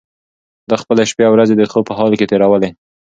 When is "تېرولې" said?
2.31-2.69